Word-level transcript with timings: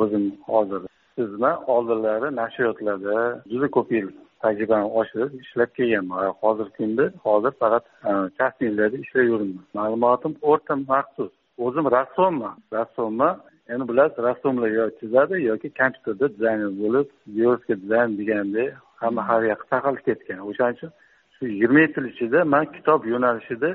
o'zim 0.00 0.24
hozir 0.50 0.82
sizni 1.16 1.52
oldinlari 1.74 2.28
nashriyotlarda 2.36 3.16
juda 3.52 3.68
ko'p 3.76 3.88
yil 3.96 4.08
tajribani 4.42 4.88
oshirib 5.00 5.32
ishlab 5.42 5.70
kelganman 5.78 6.34
hozirgi 6.42 6.72
kunda 6.78 7.04
hozir 7.26 7.52
faqat 7.62 7.84
e, 8.10 8.12
kastinglarda 8.38 8.96
ishlayveribman 9.04 9.64
ma'lumotim 9.78 10.32
o'rta 10.50 10.74
maxsus. 10.90 11.32
O'zim 11.66 11.84
rassomman. 11.96 12.56
Rassomman 12.76 13.34
endi 13.72 13.84
bilasiz 13.90 14.18
rassomlar 14.28 14.70
yo 14.80 14.84
chizadi 15.00 15.34
yoki 15.50 15.68
kompyuterda 15.80 16.26
dizayner 16.34 16.72
bo'lib 16.82 17.08
yo'rska 17.42 17.74
dizayn 17.82 18.10
degandek 18.20 18.68
hamma 19.02 19.22
har 19.28 19.42
yoqqa 19.50 19.66
tarqalib 19.72 20.02
ketgan. 20.08 20.38
O'shaning 20.50 20.76
uchun 20.78 20.90
shu 21.34 21.42
yigirma 21.52 21.78
yetti 21.84 21.98
yil 22.00 22.08
ichida 22.12 22.38
man 22.54 22.64
kitob 22.76 23.00
yo'nalishida 23.12 23.70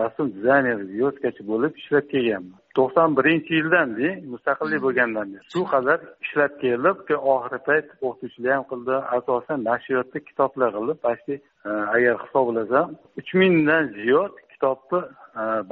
rassom 0.00 0.26
dizayner 0.36 0.78
yo'rtkachi 1.02 1.42
bo'lib 1.50 1.72
ishlab 1.80 2.06
kelganman. 2.12 2.58
To'qson 2.78 3.16
birinchi 3.18 3.52
yildan 3.58 3.88
mustaqillik 4.32 4.80
bo'lgandan 4.86 5.26
beri 5.32 5.44
shu 5.52 5.62
qadar 5.72 5.98
ishlab 6.24 6.52
kelib 6.62 6.98
oxirgi 7.34 7.60
payt 7.68 7.86
o'qituvchilik 8.06 8.52
ham 8.56 8.64
qildi. 8.72 8.94
Asosan 9.16 9.58
nashriyotda 9.70 10.18
kitoblar 10.28 10.70
qildi. 10.76 10.94
Почти 11.06 11.34
agar 11.94 12.14
hisoblasam 12.24 12.86
uch 13.20 13.30
mingdan 13.40 13.84
ziyod 13.98 14.34
kitobni 14.52 15.00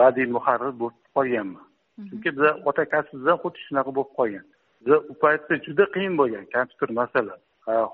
badiiy 0.01 0.29
muharrir 0.37 0.73
bo'lib 0.80 1.01
qolganman. 1.16 1.65
Chunki 2.09 2.29
biza 2.37 2.51
ota 2.68 2.84
kasbimizdan 2.95 3.38
xuddi 3.43 3.59
shunaqa 3.66 3.91
bo'lib 3.98 4.12
qolgan. 4.18 4.45
Biza 4.84 4.98
u 5.12 5.15
paytda 5.24 5.55
juda 5.66 5.84
qiyin 5.95 6.15
bo'lgan 6.21 6.45
kompyuter 6.55 6.91
masala 7.01 7.34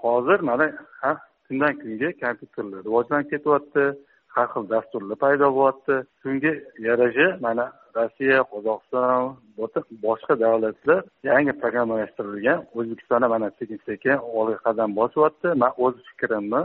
hozir 0.02 0.40
mana 0.40 0.66
kundan 1.48 1.74
kunga 1.82 2.10
kompyuterlar 2.22 2.80
rivojlanib 2.86 3.28
ketyapti 3.32 3.84
har 4.36 4.46
xil 4.52 4.64
dasturlar 4.74 5.18
paydo 5.24 5.46
bo'lyapti. 5.56 5.94
Shunga 6.22 6.52
yarasha 6.86 7.28
mana 7.46 7.64
rossiya 7.96 8.38
qozog'iston 8.52 9.36
boshqa 10.06 10.34
davlatlar 10.44 11.00
yangi 11.30 11.52
programmalashtirilgan 11.62 12.58
o'zbekistonda 12.76 13.28
mana 13.34 13.48
sekin 13.58 13.80
sekin 13.88 14.16
olg'a 14.38 14.58
qadam 14.66 14.90
bosyapti 15.00 15.48
man 15.62 15.72
o'z 15.84 15.96
fikrimni 16.08 16.62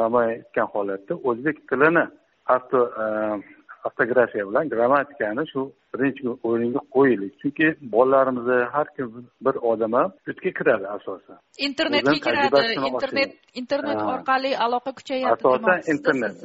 namoyon 0.00 0.32
etgan 0.40 0.68
holatda 0.74 1.14
o'zbek 1.28 1.56
tilini 1.68 2.04
hatto 2.50 2.80
ehm, 3.04 3.38
ortografiya 3.86 4.44
bilan 4.48 4.68
grammatikani 4.72 5.44
shu 5.52 5.60
birinchi 5.94 6.22
o'ringa 6.48 6.82
qo'yaylik. 6.94 7.32
Chunki 7.42 7.66
bolalarimizni 7.94 8.58
har 8.74 8.86
kim 8.96 9.08
bir 9.46 9.54
odam 9.70 9.92
ham 9.98 10.10
yurtga 10.26 10.50
kiradi 10.58 10.86
asosan. 10.96 11.36
Internetga 11.68 12.16
kiradi 12.26 12.74
internet 12.90 13.30
internet 13.60 14.00
orqali 14.12 14.50
aloqa 14.66 14.90
kuchayapti 14.98 15.48
asosan 15.48 15.78
internet. 15.94 16.36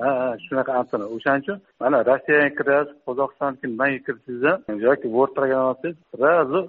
ha? 0.00 0.36
Shunaqa 0.46 0.72
internet 0.82 1.10
o'shaning 1.16 1.42
uchun 1.44 1.58
mana 1.82 1.98
rossiyaga 2.10 2.50
kirasiz 2.58 2.96
qozog'istonniki 3.06 3.66
nimaga 3.72 3.98
kirsangiz 4.06 4.44
ham 4.68 4.76
yoki 4.86 5.06
word 5.16 5.32
programmasiz 5.38 5.94
сразу 6.12 6.60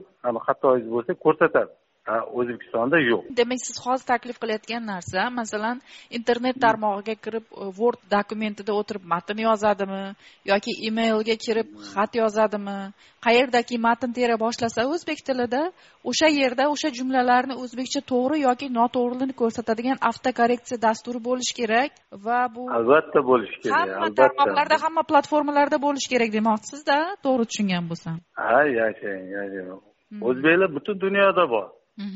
xatoyingiz 0.47 0.89
bo'lsa 0.95 1.11
ko'rsatadi 1.25 1.73
o'zbekistonda 2.07 2.99
yo'q. 2.99 3.23
Demak 3.37 3.59
siz 3.67 3.77
hozir 3.85 4.05
taklif 4.05 4.37
qilayotgan 4.41 4.83
narsa 4.85 5.29
masalan 5.39 5.81
internet 6.17 6.57
tarmog'iga 6.65 7.15
kirib 7.25 7.45
word 7.79 8.01
dokumentida 8.15 8.73
o'tirib 8.79 9.03
matn 9.13 9.41
yozadimi 9.47 10.03
yoki 10.51 10.71
emailga 10.89 11.35
kirib 11.45 11.69
xat 11.91 12.11
yozadimi? 12.21 12.77
Qayerdaki 13.25 13.79
matn 13.87 14.13
tera 14.17 14.35
boshlasa 14.45 14.85
o'zbek 14.93 15.23
tilida 15.27 15.61
o'sha 16.09 16.29
yerda 16.39 16.67
o'sha 16.73 16.91
jumlalarni 16.97 17.55
o'zbekcha 17.63 18.01
to'g'ri 18.11 18.37
yoki 18.47 18.67
noto'g'riligini 18.79 19.33
ko'rsatadigan 19.41 19.97
avtokorreksiya 20.09 20.77
dasturi 20.85 21.19
bo'lishi 21.29 21.53
kerak 21.61 21.89
va 22.27 22.39
bu 22.55 22.67
albatta 22.77 23.19
bo'lishi 23.31 23.57
kerak 23.63 23.95
hamma 23.95 24.11
tarmoqlarda 24.21 24.77
hamma 24.85 25.03
platformalarda 25.11 25.81
bo'lishi 25.87 26.11
kerak 26.13 26.29
demoqchisizda 26.37 26.97
to'g'ri 27.25 27.45
tushungan 27.49 27.89
bo'lsam. 27.89 28.15
Ha 28.43 28.61
yashang 28.79 29.25
yashang. 29.37 29.81
O'zbeklar 30.29 30.69
butun 30.77 30.95
dunyoda 31.05 31.45
bor 31.55 31.65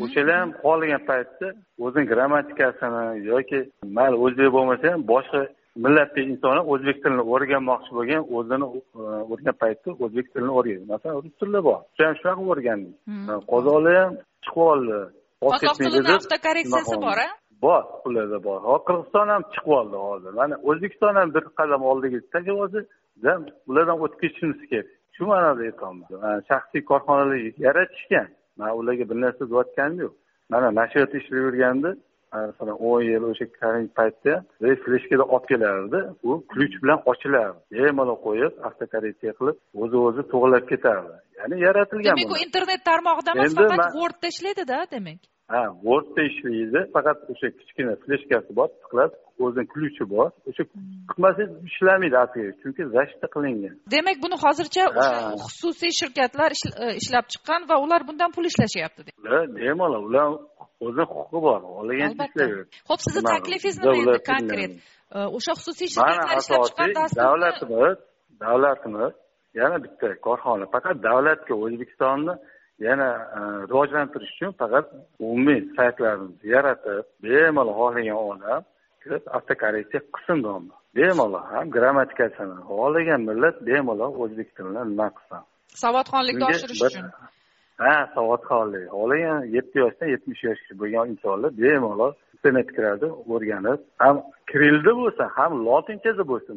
o'shalar 0.03 0.35
ham 0.41 0.51
xohlagan 0.63 1.01
paytda 1.09 1.47
o'zini 1.85 2.05
grammatikasini 2.11 3.03
yoki 3.31 3.59
mayli 3.97 4.17
o'zbek 4.25 4.49
bo'lmasa 4.55 4.85
ham 4.93 5.01
boshqa 5.13 5.41
millatdagi 5.83 6.29
insonlar 6.33 6.63
o'zbek 6.73 6.97
tilini 7.03 7.23
o'rganmoqchi 7.33 7.91
bo'lgan 7.97 8.21
o'zini 8.37 8.67
o'rgan 9.31 9.55
paytda 9.63 9.89
o'zbek 10.03 10.27
tilini 10.33 10.53
o'rganadi 10.59 10.89
masalan 10.93 11.21
rus 11.23 11.35
tilida 11.39 11.61
bor. 11.69 11.79
Shu 11.95 12.01
ham 12.07 12.15
shunaqa 12.19 12.41
o'rgandik 12.51 12.95
qozoqlar 13.51 13.95
ham 14.01 14.13
chiqib 14.45 14.63
oldi 14.71 14.97
qozoq 15.45 15.75
tilida 15.83 16.15
avtokorreksiyasi 16.19 16.97
bor 17.07 17.19
a 17.25 17.29
bor 17.65 17.83
ularda 18.07 18.39
bor. 18.47 18.59
Hozir 18.69 18.83
qirg'iziston 18.87 19.27
ham 19.33 19.43
chiqib 19.53 19.73
oldi 19.79 19.97
hozir. 20.07 20.31
Mana 20.41 20.55
o'zbekiston 20.69 21.15
ham 21.19 21.29
bir 21.35 21.43
qadam 21.59 21.81
oldiga 21.91 22.19
olsa 22.63 22.79
ulardan 23.69 23.97
o'tib 24.03 24.19
ketishimiz 24.23 24.59
kerak. 24.71 24.89
Shu 25.15 25.23
ma'noda 25.31 25.61
aytyapman 25.69 26.43
shaxsiy 26.49 26.81
korxonalar 26.91 27.39
yaratishgan 27.67 28.27
man 28.59 28.77
ularga 28.79 29.05
bir 29.09 29.17
narsa 29.23 29.43
deyotganim 29.51 29.99
yo'q. 30.05 30.13
Mana 30.53 30.67
nashriyotda 30.79 31.17
ishlab 31.21 31.41
yurganda 31.45 31.89
masalan 32.33 32.77
o'n 32.89 33.01
yil 33.09 33.23
o'sha 33.31 33.45
karantin 33.59 33.91
paytda 33.99 34.33
fleshkada 34.83 35.23
olib 35.35 35.45
kelardi. 35.51 35.99
U 36.29 36.31
ключ 36.51 36.73
bilan 36.83 36.99
ochilardi. 37.11 37.59
Bemalol 37.71 38.19
qo'yib 38.27 38.53
avtokorreksiya 38.67 39.33
qilib 39.39 39.57
o'zi 39.81 39.97
o'zi 40.07 40.21
to'g'irlab 40.31 40.65
ketardi. 40.71 41.15
Ya'ni 41.39 41.55
yaratilgan 41.65 42.15
demak 42.21 42.35
u 42.35 42.37
internet 42.45 42.81
tarmog'ida 42.89 43.31
emas 43.35 43.53
faqat 43.59 43.99
wordda 43.99 44.27
ishlaydida 44.33 44.77
demak 44.95 45.21
ha 45.51 45.61
wordda 45.85 46.21
ishlaydi 46.31 46.79
faqat 46.95 47.17
o'sha 47.31 47.47
kichkina 47.59 47.93
fleshkasi 48.03 48.51
bor 48.59 48.67
tiqiladi 48.81 49.15
o'zini 49.45 49.67
ключi 49.73 50.03
bor. 50.13 50.27
O'sha 50.49 50.63
qilmasangiz 51.11 51.51
ishlamaydi 51.69 52.17
asliga 52.23 52.51
chunki 52.61 52.81
защита 52.95 53.27
qilingan. 53.35 53.73
Demak 53.95 54.17
buni 54.25 54.37
hozircha 54.45 54.83
o'sha 54.99 55.17
xususiy 55.47 55.93
shirkatlar 56.01 56.49
ishlab 57.01 57.25
chiqqan 57.33 57.61
va 57.69 57.75
ular 57.85 58.01
bundan 58.09 58.29
pul 58.35 58.45
ishlashyapti 58.51 59.01
bemalol 59.59 60.03
ular 60.09 60.27
o'zini 60.85 61.05
huquqi 61.13 61.39
bor 61.47 61.59
xohlagancha 61.67 62.25
ishlayveradi 62.29 62.69
ho'p 62.89 63.01
sizni 63.05 63.21
taklifingiz 63.33 63.77
nima 63.81 63.95
endi 64.03 64.19
konkret? 64.31 64.71
o'sha 65.37 65.51
xususiy 65.59 65.89
shirkatlar 65.95 66.37
ishlab 66.43 66.61
chiqqan 66.67 66.89
dasturni 66.99 67.23
davlatimiz 67.25 67.97
davlatimiz 68.45 69.13
yana 69.59 69.77
bitta 69.85 70.07
korxona 70.27 70.65
faqat 70.75 70.95
davlatga 71.09 71.53
o'zbekistonni 71.63 72.33
yana 72.87 73.07
rivojlantirish 73.69 74.33
uchun 74.35 74.51
faqat 74.61 74.85
umumiy 75.19 75.61
saytlarimizni 75.77 76.51
yaratib 76.55 77.05
bemalol 77.25 77.75
xohlagan 77.79 78.19
odam 78.31 78.61
kirib 79.03 79.23
avtokorreksiya 79.37 80.01
qilsin 80.15 80.37
deyapman 80.45 80.79
bemalol 80.97 81.43
ham 81.51 81.65
grammatikasini 81.75 82.57
xohlagan 82.69 83.21
millat 83.29 83.57
bemalol 83.69 84.13
o'zbek 84.23 84.49
tilini 84.55 84.83
nima 84.91 85.07
qilsin? 85.17 85.41
Savodxonlikni 85.83 86.45
oshirish 86.51 86.81
uchun. 86.87 87.05
Ha 87.83 87.95
savodxonlik. 88.15 88.85
Xohlagan 88.95 89.39
yetti 89.55 89.75
yoshdan 89.83 90.09
yetmish 90.15 90.41
yoshgacha 90.47 90.75
bo'lgan 90.81 91.05
insonlar 91.13 91.51
bemalol 91.63 92.13
kiradi 92.75 93.07
o'rganib 93.33 93.79
ham 94.03 94.15
kirillda 94.51 94.91
bo'lsin 95.01 95.27
ham 95.37 95.51
lotinchada 95.65 96.23
bo'lsin 96.31 96.55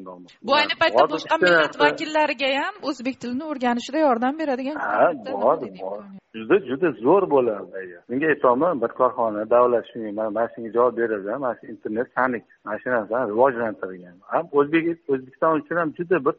bu 0.48 0.54
ayni 0.60 0.74
paytda 0.82 1.04
boshqa 1.14 1.36
millat 1.44 1.74
vakillariga 1.84 2.48
ham 2.62 2.74
o'zbek 2.88 3.16
tilini 3.22 3.44
o'rganishida 3.52 3.98
yordam 4.08 4.34
beradigan 4.42 4.76
ha 4.86 5.12
bor 5.44 5.56
bor 5.82 6.00
juda 6.34 6.56
juda 6.68 6.88
zo'r 7.04 7.24
bo'ladi 7.34 7.96
menga 8.10 8.26
aytyapman 8.32 8.80
bir 8.82 8.90
korxona 9.00 9.42
davlat 9.54 9.84
shunga 9.90 10.10
mana 10.18 10.48
shunga 10.54 10.70
javob 10.76 10.94
beradi 11.00 11.28
mana 11.44 11.54
shu 11.58 11.64
internet 11.74 12.08
sanik 12.16 12.44
mana 12.64 12.78
shu 12.82 12.88
narsani 12.96 13.24
rivojlantirgan. 13.32 14.16
Ham 14.32 14.44
o'zbek 14.58 14.84
o'zbekiston 15.12 15.52
uchun 15.60 15.76
ham 15.82 15.90
juda 15.98 16.24
bir 16.26 16.34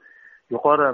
yuqori 0.53 0.87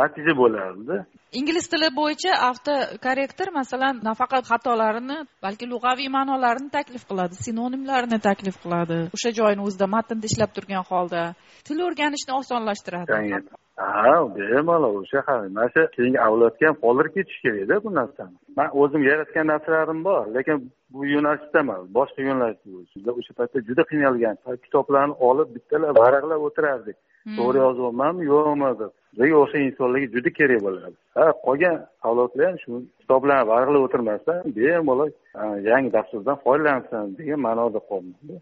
natija 0.00 0.34
bo'lardi. 0.40 0.96
Ingliz 1.38 1.66
tili 1.72 1.88
bo'yicha 2.00 2.32
avtokorrektor 2.48 3.52
masalan 3.58 4.00
nafaqat 4.08 4.48
xatolarini 4.52 5.18
balki 5.44 5.68
lug'aviy 5.72 6.08
ma'nolarini 6.16 6.70
taklif 6.78 7.04
qiladi 7.10 7.42
sinonimlarini 7.46 8.18
taklif 8.28 8.56
qiladi. 8.64 8.98
O'sha 9.16 9.34
joyini 9.38 9.62
o'zida 9.68 9.86
matnda 9.96 10.32
ishlab 10.32 10.56
turgan 10.56 10.84
holda. 10.90 11.22
Til 11.66 11.78
o'rganishni 11.88 12.32
osonlashtiradi 12.40 13.65
ha 13.76 14.14
bemalol 14.36 14.94
o'sha 15.00 15.22
mana 15.56 15.68
shu 15.74 15.82
keyingi 15.96 16.20
avlodga 16.26 16.68
ham 16.68 16.76
qoldirib 16.84 17.12
ketish 17.16 17.38
kerakda 17.44 17.84
bu 17.84 17.94
narsani. 18.00 18.36
Man 18.58 18.68
o'zim 18.82 19.02
yaratgan 19.10 19.46
narsalarim 19.52 20.00
bor 20.08 20.22
lekin 20.36 20.56
bu 20.92 21.00
yo'nalishda 21.14 21.58
emas 21.64 21.82
boshqa 21.98 22.20
yo'nalishda 22.28 22.68
biz 22.94 23.08
o'sha 23.20 23.32
paytda 23.38 23.58
juda 23.68 23.82
qiynalgan. 23.90 24.36
Kitoblarni 24.64 25.14
olib 25.28 25.48
bittalar 25.56 25.92
varaqlab 26.02 26.40
o'tirardik. 26.48 26.96
To'g'ri 27.38 27.58
yozyapmanmi 27.64 28.22
yo'qmi? 28.32 28.70
Deb 28.80 28.92
bizga 29.18 29.36
o'sha 29.44 29.58
insonlarga 29.66 30.08
juda 30.14 30.30
kerak 30.38 30.60
bo'ladi 30.66 30.96
ha 31.16 31.24
qolgan 31.46 31.76
avlodlar 32.08 32.46
ham 32.48 32.58
shu 32.64 32.72
kitoblarni 33.00 33.48
varaqlab 33.52 33.82
o'tirmasdan 33.86 34.38
bemalol 34.56 35.10
yangi 35.70 35.90
dasturdan 35.96 36.36
foydalansin 36.44 37.14
degan 37.18 37.40
ma'noda 37.46 37.80
qoldi 37.90 38.40